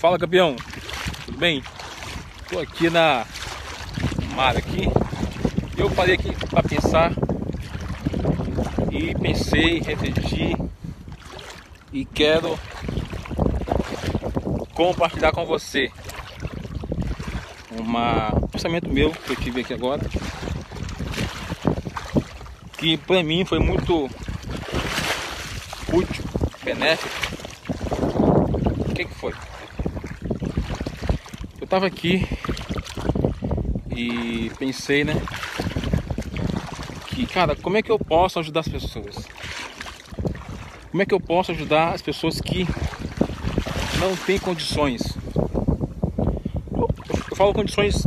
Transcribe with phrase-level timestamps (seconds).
[0.00, 0.56] Fala campeão,
[1.26, 1.62] tudo bem?
[2.48, 3.26] Tô aqui na
[4.34, 4.88] mar aqui.
[5.76, 7.12] Eu parei aqui para pensar
[8.90, 10.56] e pensei, refleti
[11.92, 12.58] e quero
[14.72, 15.92] compartilhar com você
[17.78, 20.00] uma, um pensamento meu que eu tive aqui agora
[22.78, 24.08] que para mim foi muito
[25.92, 26.24] útil,
[26.64, 27.14] benéfico.
[28.88, 29.34] O que, que foi?
[31.70, 32.26] Eu estava aqui
[33.94, 35.12] e pensei, né?
[37.06, 39.28] Que, cara, como é que eu posso ajudar as pessoas?
[40.90, 42.66] Como é que eu posso ajudar as pessoas que
[44.00, 45.16] não têm condições?
[46.72, 48.02] Eu falo condições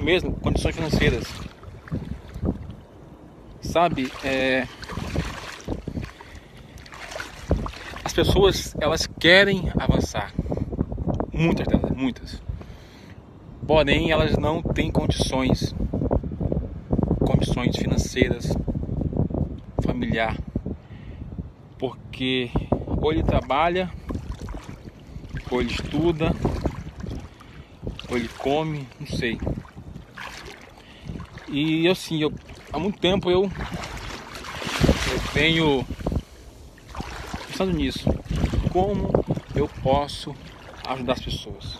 [0.00, 1.24] mesmo, condições financeiras.
[3.60, 4.68] Sabe, é...
[8.04, 10.32] as pessoas elas querem avançar,
[11.32, 12.49] muitas delas, muitas.
[13.66, 15.74] Porém, elas não têm condições,
[17.20, 18.52] condições financeiras,
[19.82, 20.36] familiar,
[21.78, 22.50] porque
[23.00, 23.90] ou ele trabalha,
[25.50, 26.34] ou ele estuda,
[28.08, 29.38] ou ele come, não sei.
[31.48, 32.32] E assim, eu,
[32.72, 35.86] há muito tempo eu, eu tenho
[37.48, 38.08] pensando nisso.
[38.70, 39.10] Como
[39.54, 40.34] eu posso
[40.86, 41.78] ajudar as pessoas?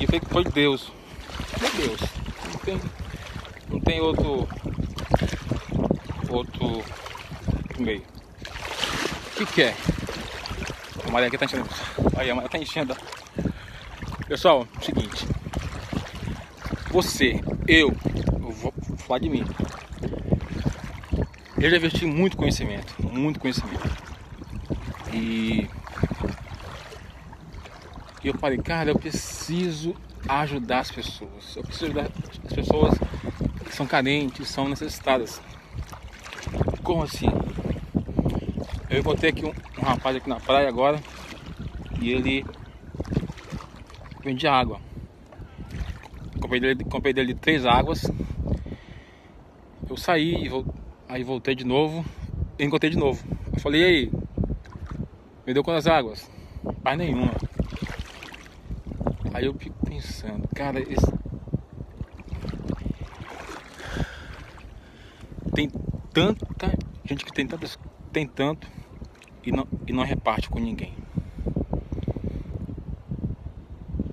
[0.00, 0.90] E foi, foi Deus.
[1.58, 2.00] Foi Deus.
[2.52, 2.80] Não tem,
[3.68, 4.48] não tem outro
[6.30, 6.82] outro
[7.78, 8.02] meio.
[8.02, 9.76] O que, que é?
[11.06, 11.68] A maré aqui tá enchendo.
[12.16, 12.96] Aí a maré tá enchendo.
[14.26, 15.26] Pessoal, seguinte.
[16.90, 17.94] Você, eu,
[18.32, 19.44] eu vou falar de mim.
[21.58, 23.90] Eu já investi muito conhecimento, muito conhecimento.
[25.12, 25.68] E
[28.28, 29.94] eu falei, cara, eu preciso
[30.28, 31.56] ajudar as pessoas.
[31.56, 32.10] Eu preciso ajudar
[32.44, 32.98] as pessoas
[33.64, 35.40] que são carentes, são necessitadas.
[36.82, 37.28] Como assim?
[38.88, 41.00] Eu encontrei aqui um, um rapaz aqui na praia agora
[42.00, 42.44] e ele
[44.22, 44.80] vende água.
[46.40, 48.04] Comprei dele, comprei dele três águas.
[49.88, 50.50] Eu saí,
[51.08, 52.04] aí voltei de novo
[52.58, 53.24] e encontrei de novo.
[53.52, 54.12] Eu falei, e aí?
[55.46, 56.30] Me deu quantas águas?
[56.84, 57.32] Mais nenhuma.
[59.32, 61.20] Aí eu fico pensando, cara, esse...
[65.54, 65.68] tem
[66.12, 67.78] tanta gente que tem tantas,
[68.12, 68.68] tem tanto
[69.44, 70.94] e não, e não reparte com ninguém.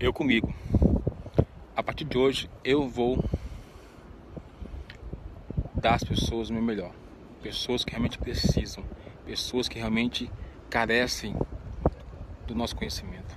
[0.00, 0.52] Eu comigo.
[1.76, 3.24] A partir de hoje eu vou
[5.74, 6.92] dar às pessoas o meu melhor.
[7.42, 8.84] Pessoas que realmente precisam,
[9.24, 10.30] pessoas que realmente
[10.70, 11.36] carecem
[12.46, 13.33] do nosso conhecimento.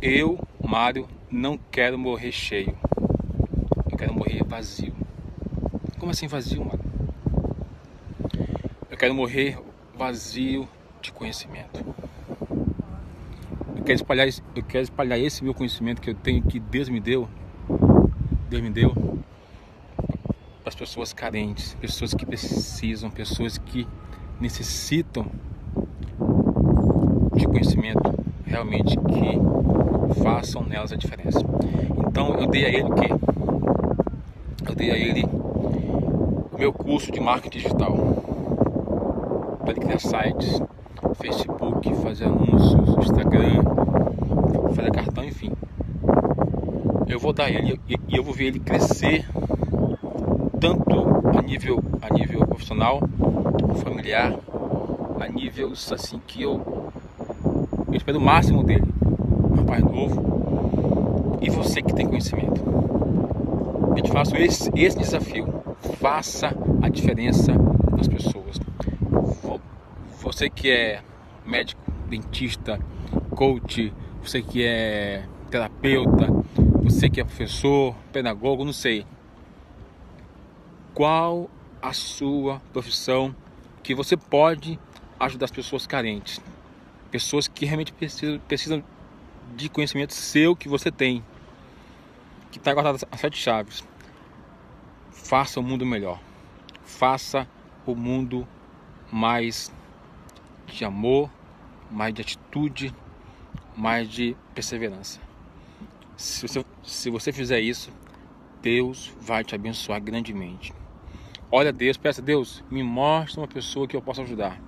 [0.00, 2.76] Eu, Mário, não quero morrer cheio.
[3.90, 4.94] Eu quero morrer vazio.
[5.98, 6.84] Como assim vazio, Mário?
[8.90, 9.58] Eu quero morrer
[9.96, 10.68] vazio
[11.00, 11.84] de conhecimento.
[13.76, 17.00] Eu quero espalhar, eu quero espalhar esse meu conhecimento que eu tenho, que Deus me
[17.00, 17.28] deu,
[18.48, 18.92] Deus me deu,
[20.64, 23.86] para as pessoas carentes, pessoas que precisam, pessoas que
[24.40, 25.26] necessitam
[27.34, 28.00] de conhecimento
[28.46, 29.73] realmente que
[30.22, 31.40] façam nelas a diferença.
[32.06, 33.08] Então eu dei a ele o quê?
[34.68, 37.96] Eu dei a ele o meu curso de marketing digital
[39.60, 40.60] para ele criar sites,
[41.20, 43.62] Facebook, fazer anúncios, Instagram,
[44.74, 45.52] fazer cartão, enfim.
[47.06, 49.26] Eu vou dar ele e eu vou ver ele crescer
[50.60, 50.94] tanto
[51.36, 53.00] a nível a nível profissional,
[53.82, 54.34] familiar,
[55.20, 56.92] a níveis assim que eu,
[57.88, 58.84] eu espero o máximo dele.
[59.54, 62.60] Um rapaz novo e você que tem conhecimento.
[63.96, 65.46] Eu te faço esse, esse desafio.
[66.00, 67.52] Faça a diferença
[67.96, 68.58] nas pessoas.
[70.20, 71.02] Você que é
[71.46, 72.80] médico, dentista,
[73.36, 73.92] coach,
[74.22, 76.26] você que é terapeuta,
[76.82, 79.06] você que é professor, pedagogo, não sei.
[80.92, 81.48] Qual
[81.80, 83.34] a sua profissão
[83.82, 84.78] que você pode
[85.20, 86.40] ajudar as pessoas carentes?
[87.10, 88.82] Pessoas que realmente precisam, precisam
[89.56, 91.24] de conhecimento seu que você tem,
[92.50, 93.84] que está guardado as sete chaves.
[95.10, 96.20] Faça o mundo melhor.
[96.84, 97.48] Faça
[97.86, 98.46] o mundo
[99.10, 99.72] mais
[100.66, 101.30] de amor,
[101.90, 102.94] mais de atitude,
[103.76, 105.20] mais de perseverança.
[106.16, 107.90] Se você, se você fizer isso,
[108.62, 110.72] Deus vai te abençoar grandemente.
[111.50, 114.60] Olha Deus, peça a Deus, me mostra uma pessoa que eu possa ajudar.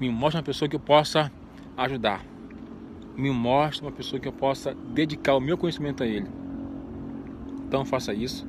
[0.00, 1.32] Me mostra uma pessoa que eu possa
[1.76, 2.24] ajudar.
[3.18, 6.28] Me mostre uma pessoa que eu possa dedicar o meu conhecimento a ele.
[7.66, 8.46] Então faça isso.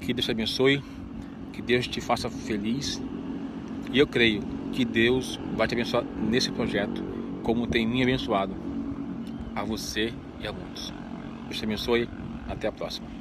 [0.00, 0.82] Que Deus te abençoe,
[1.52, 3.02] que Deus te faça feliz.
[3.92, 4.42] E eu creio
[4.72, 7.02] que Deus vai te abençoar nesse projeto,
[7.42, 8.54] como tem me abençoado
[9.56, 10.94] a você e a muitos.
[11.48, 12.08] Deus te abençoe.
[12.48, 13.19] Até a próxima.